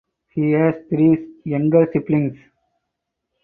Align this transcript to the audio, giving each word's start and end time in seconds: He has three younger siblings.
He 0.29 0.53
has 0.53 0.73
three 0.89 1.31
younger 1.43 1.87
siblings. 1.93 2.39